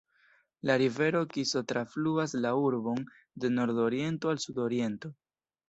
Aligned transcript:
La 0.69 0.77
rivero 0.81 1.21
Kiso 1.33 1.61
trafluas 1.73 2.35
la 2.47 2.55
urbon 2.63 3.05
de 3.45 3.55
nordoriento 3.61 4.35
al 4.35 4.45
sudoriento. 4.51 5.17